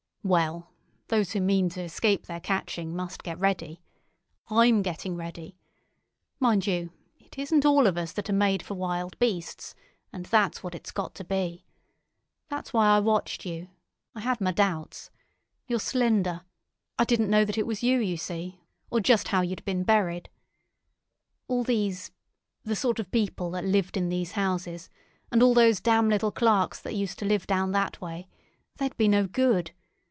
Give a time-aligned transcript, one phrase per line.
[0.23, 0.69] "Well,
[1.07, 3.81] those who mean to escape their catching must get ready.
[4.49, 5.57] I'm getting ready.
[6.39, 9.73] Mind you, it isn't all of us that are made for wild beasts;
[10.13, 11.65] and that's what it's got to be.
[12.49, 13.69] That's why I watched you.
[14.13, 15.09] I had my doubts.
[15.65, 16.41] You're slender.
[16.99, 18.61] I didn't know that it was you, you see,
[18.91, 20.29] or just how you'd been buried.
[21.47, 24.87] All these—the sort of people that lived in these houses,
[25.31, 29.25] and all those damn little clerks that used to live down that way—they'd be no
[29.25, 29.71] good.